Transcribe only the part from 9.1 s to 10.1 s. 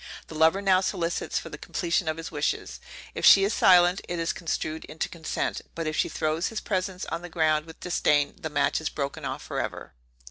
off forever.